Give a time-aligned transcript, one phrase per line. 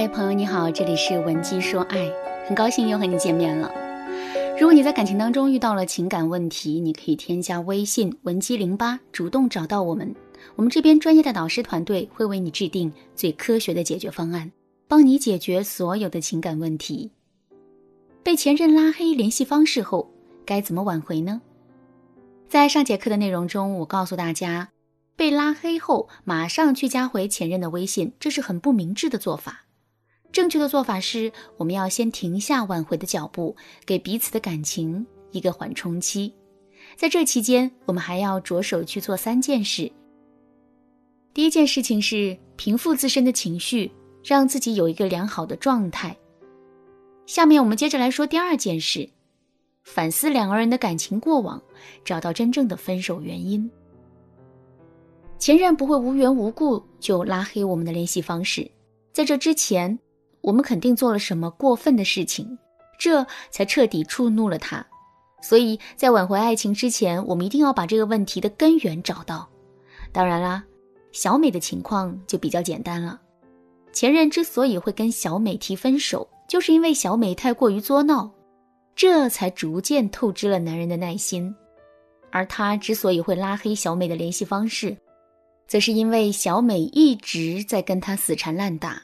[0.00, 2.08] 嗨，朋友你好，这里是文姬说爱，
[2.46, 3.68] 很高兴又和你见面了。
[4.56, 10.14] 如果你在感情当中遇到了情感问题，你可以添加微信文姬零八，主动找到我们，
[10.54, 14.52] 我们这边专业的导师团队会为你制定最科学的解决方案，
[14.86, 17.10] 帮你解决所有的情感问题。
[18.22, 20.08] 被前任拉黑联系方式后，
[20.46, 21.42] 该怎么挽回呢？
[22.48, 24.68] 在上节课的内容中，我告诉大家，
[25.16, 29.64] 被拉黑后马上去加回前任的微信，这是很不明智的做法。
[30.30, 33.56] 正确的做法是，我们要先停下挽回的脚步，
[33.86, 36.32] 给彼此的感情一个缓冲期。
[36.96, 39.90] 在这期间，我们还要着手去做三件事。
[41.32, 43.90] 第一件事情是平复自身的情绪，
[44.22, 46.16] 让自己有一个良好的状态。
[47.26, 49.08] 下面我们接着来说第二件事，
[49.84, 51.60] 反思两个人的感情过往，
[52.04, 53.68] 找到真正的分手原因。
[55.38, 58.70] 前任不会无缘无故就拉黑我们的联系方式，
[59.12, 59.98] 在这之前。
[60.48, 62.58] 我们肯定做了什么过分的事情，
[62.98, 64.82] 这才彻底触怒了他。
[65.42, 69.46] 所以在挽回爱情之前，我们一定要把这个问题的根源找到。
[70.10, 70.64] 当然啦，
[71.12, 73.20] 小美的情况就比较简单了。
[73.92, 78.30] 前任之所以会跟小美提分手，就是因为小美太过于作闹，
[78.96, 81.54] 这才逐渐透支了男人的耐心。
[82.30, 84.96] 而他之所以会拉黑小美的联系方式，
[85.66, 89.02] 则是因为小美一直在跟他死缠烂打。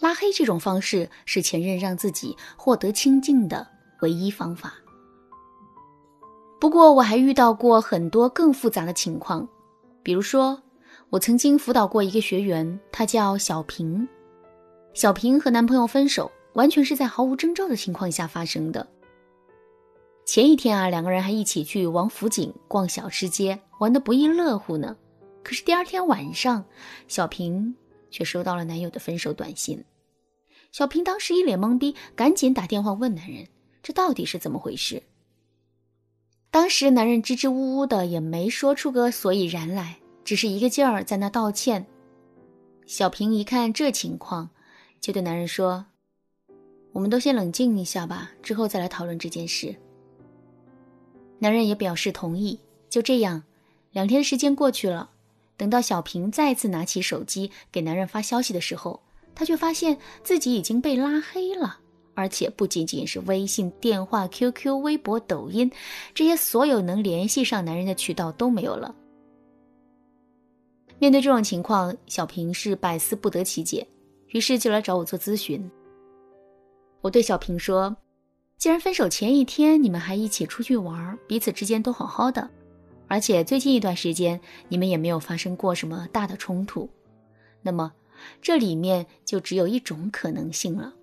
[0.00, 3.66] 拉黑这种方式是前任让自己获得清静的
[4.02, 4.74] 唯一方法。
[6.60, 9.46] 不过，我还遇到过很多更复杂的情况，
[10.02, 10.60] 比如说，
[11.10, 14.06] 我曾经辅导过一个学员，她叫小平。
[14.94, 18.86] 小平和男朋友分手，完全是在毫无征兆的情况下发生的。
[20.24, 24.96] 前一天啊，两个人还一起去王府井逛小吃街，玩得不亦乐乎呢。
[25.42, 26.64] 可是第二天晚上，
[27.08, 27.76] 小平
[28.14, 29.84] 却收到了男友的分手短信。
[30.70, 33.48] 小平当时一脸懵逼，赶紧打电话问男人
[33.82, 35.02] ：“这到底是怎么回事？”
[36.52, 41.84] 当时男人支支吾吾的，也没说出个所以然来，只是一个劲儿在那道歉。
[42.86, 44.50] 小平一看这情况，
[45.00, 45.86] 就对男人说
[46.94, 49.74] ：“我们都先冷静一下吧，之后再来讨论这件事。”
[51.40, 52.60] 男人也表示同意。
[52.88, 53.42] 就这样，
[53.90, 55.10] 两天时间过去了，
[55.56, 59.00] 等到小平再次拿起手机给男人发消息的时候。
[59.36, 61.76] 他却发现自己已经被拉黑了，
[62.14, 65.68] 而且不仅仅是微信、电话、QQ、微博、抖音
[66.14, 68.94] 这些所有能联系上男人的渠道都没有了。
[71.00, 73.84] 面对这种情况，小平是百思不得其解，
[74.28, 75.68] 于是就来找我做咨询。
[77.00, 77.94] 我对小平说
[78.56, 82.48] ：“既然分手前一天你们还一起出去玩，彼此之间都好好的，
[83.08, 86.88] 而且最近一段时间你们也没有发生过什么大的冲突，
[87.62, 87.92] 那么……”
[88.40, 90.94] 这里面就只有一种可能性了。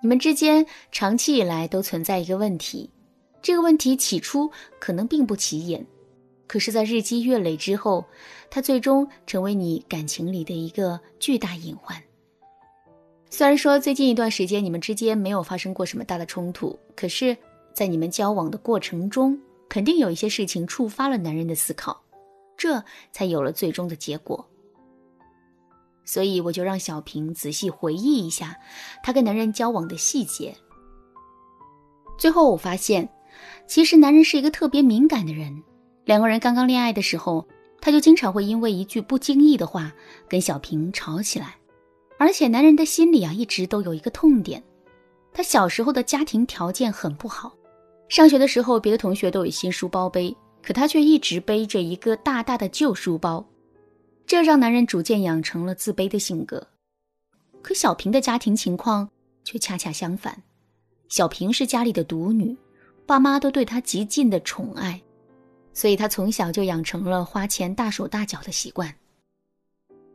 [0.00, 2.88] 你们之间长期以来都存在一个问题，
[3.42, 5.84] 这个问题起初可能并不起眼，
[6.46, 8.04] 可是，在日积月累之后，
[8.48, 12.00] 它最终成为你感情里的一个巨大隐患。
[13.28, 17.36] 虽然说最近一段时间你们之间没有发生过什么大的冲突，可是，
[17.74, 19.38] 在你们交往的过程中，
[19.68, 22.00] 肯定有一些事情触发了男人的思考，
[22.56, 22.82] 这
[23.12, 24.46] 才有了最终的结果。
[26.04, 28.56] 所以我就让小平仔细回忆一下
[29.02, 30.54] 她跟男人交往的细节。
[32.16, 33.08] 最后我发现，
[33.66, 35.62] 其实男人是一个特别敏感的人。
[36.04, 37.44] 两个人刚刚恋爱的时候，
[37.80, 39.92] 他就经常会因为一句不经意的话
[40.28, 41.56] 跟小平吵起来。
[42.18, 44.62] 而且男人的心里啊，一直都有一个痛点。
[45.32, 47.55] 他小时候的家庭条件很不好，
[48.08, 53.44] 上学的时候别的同学都有新书包背，可他却一直背着一个大大的旧书包。
[54.26, 56.66] 这让男人逐渐养成了自卑的性格，
[57.62, 59.08] 可小平的家庭情况
[59.44, 60.42] 却恰恰相反。
[61.08, 62.56] 小平是家里的独女，
[63.06, 65.00] 爸妈都对她极尽的宠爱，
[65.72, 68.92] 所以她从小就养成了花钱大手大脚的习惯。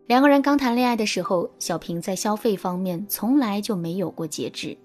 [0.08, 4.78] 两个人刚谈恋爱的时候，小平在消费方面从来就没有过节制。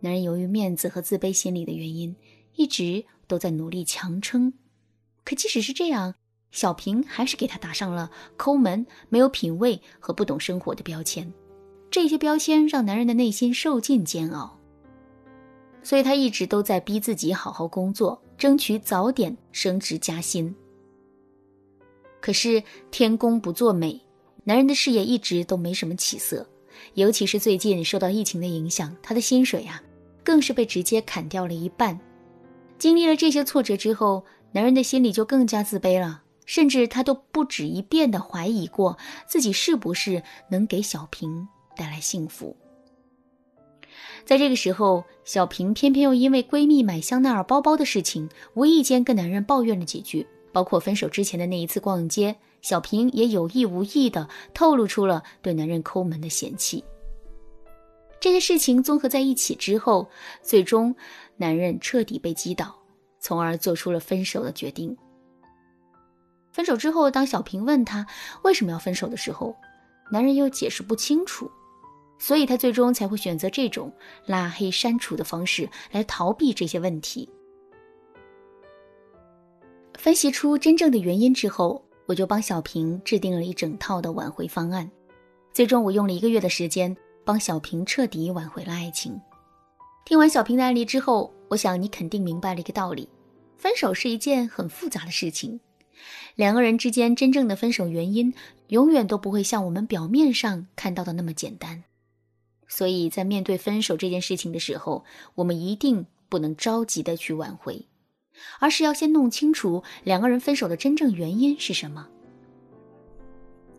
[0.00, 2.14] 男人由于面子和自卑心理的原因，
[2.56, 4.52] 一直都在努力强撑。
[5.24, 6.14] 可即使是这样，
[6.50, 11.30] 小平还是给他打上了抠门、没有品味和不懂生活的标签，
[11.90, 14.58] 这些标签让男人的内心受尽煎熬。
[15.82, 20.54] 所以他一直都在逼自己好好工作，争取早点升职加薪。
[22.20, 23.98] 可是天公不作美，
[24.44, 26.46] 男人的事业一直都没什么起色，
[26.94, 29.82] 尤其是最近受到疫情的影响，他的薪水呀，
[30.24, 31.98] 更是被直接砍掉了一半。
[32.78, 36.22] 经历了这些挫折之后，男人的心里就更加自卑了。
[36.46, 40.20] 甚至他都不止一遍的怀疑过自己是不是
[40.50, 41.46] 能给小平
[41.76, 42.56] 带来幸福。
[44.24, 56.82] 在这个时候，小平偏偏又因为闺蜜买香奈儿包包的事情，无意间跟男人抱怨了几句，包括分手之前的那一次逛街，小平也有意无意的透露出了对男人抠门的嫌弃。
[58.20, 60.08] 这些事情综合在一起之后，
[60.42, 60.94] 最终
[61.36, 62.78] 男人彻底被击倒，
[63.18, 64.94] 从而做出了分手的决定。
[66.52, 68.06] 分手之后，当小平问他
[68.42, 69.56] 为什么要分手的时候，
[70.12, 71.50] 男人又解释不清楚，
[72.18, 73.90] 所以他最终才会选择这种
[74.26, 77.26] 拉黑删除的方式来逃避这些问题。
[79.94, 84.90] 分析出真正的原因之后，我就帮小平制定了一整套的挽回方案。
[85.52, 86.94] 最终，我用了一个月的时间
[87.24, 89.20] 帮小平彻底挽回了爱情。
[90.04, 93.08] 听完小平的案例之后，我想你肯定明白了一个道理：
[93.56, 95.60] 分手是一件很复杂的事情。
[96.34, 98.32] 两个人之间真正的分手原因，
[98.68, 101.84] 永远都不会像我们表面上看到的那么简单。
[102.66, 107.86] 所以在面对分手这件事情的时候，我们一定不能着急的去挽回，
[108.60, 112.08] 而是要先弄清楚两个人分手的真正原因是什么。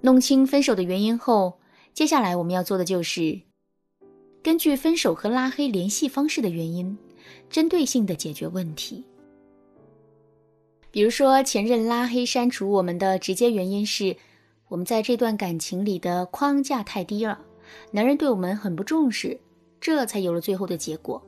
[0.02, 1.58] 弄清分手的原因后，
[1.94, 3.40] 接下来我们要做的就是
[4.42, 6.98] 根据分手和拉黑联系方式的原因，
[7.50, 9.04] 针对性的解决问题。
[10.90, 14.16] 比如说，前任拉黑删除我们的直接原因是，
[14.68, 17.40] 我们在这段感情里的框架太低了，
[17.92, 19.40] 男人对我们很不重视，
[19.80, 21.22] 这才有了最后的结果。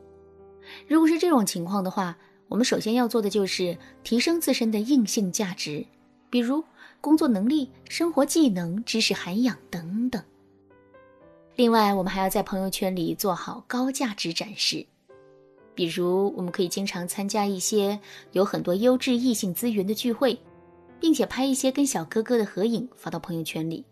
[0.87, 2.17] 如果是这种情况的话，
[2.47, 5.85] 我们首先要做的就是提升自身的硬性价值，
[6.29, 6.63] 比如
[6.99, 10.23] 工作能力、生活技能、知识涵养等等。
[11.55, 14.85] 另外，我们还要在朋友圈里做好高价值展示。
[15.75, 17.99] 比如，我们可以经常参加一些
[18.31, 20.39] 有很多优质异性资源的聚会，
[20.99, 23.85] 并且拍一些跟小哥哥的合影发到朋友圈里。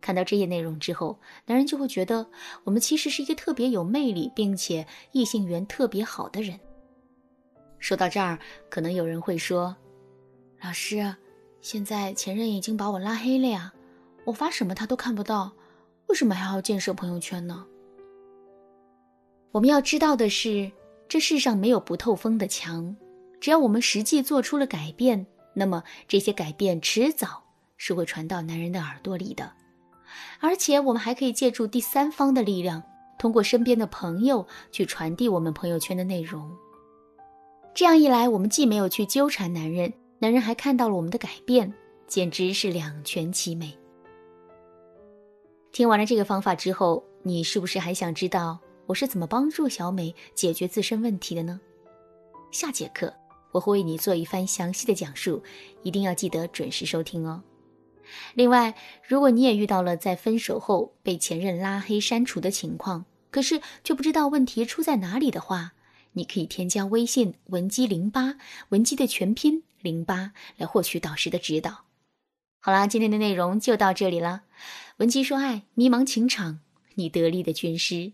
[0.00, 2.26] 看到这些内容之后，男人就会觉得
[2.64, 6.58] 我们其实是一个特别有魅力，并且异性缘特别好的人。
[7.80, 8.38] 说到这儿，
[8.68, 9.74] 可能有人会说
[10.62, 11.14] ：“老师，
[11.60, 13.72] 现在前任已经把我拉黑了呀，
[14.24, 15.52] 我发什么他都看不到，
[16.12, 17.64] 为什么还要建设朋友圈呢？”
[19.50, 20.70] 我们要知道的是，
[21.08, 22.94] 这世上没有不透风的墙，
[23.40, 27.42] 只要我们实际做出了改变，那么这些改变迟早
[27.78, 29.50] 是会传到男人的耳朵里的。
[30.38, 32.82] 而且，我们还可以借助第三方的力量，
[33.18, 36.46] 通过身边的朋友去传递我们朋友圈的内容。
[37.72, 41.72] 这样一来，我们既没有去纠缠男人，男人还看到了我们的改变，
[42.06, 43.78] 简直是两全其美。
[45.72, 48.60] 听完了这个方法之后，你是不是还想知道？
[48.84, 51.58] 我是怎么帮助小美解决自身问题的呢？
[52.50, 53.10] 下节课
[53.52, 55.42] 我会为你做一番详细的讲述，
[55.82, 57.42] 一定要记得准时收听哦。
[58.34, 65.72] 另外，如果你也遇到了在分手后被前任拉黑删除的情况，可是却不知道问题出在哪里的话，
[66.12, 68.34] 你可以添加微信文姬零八，
[68.68, 71.86] 文姬的全拼零八，来获取导师的指导。
[72.64, 74.42] 好啦，今天的内容就到这里了。
[74.98, 76.60] 文姬说爱，迷茫情场，
[76.94, 78.12] 你得力的军师。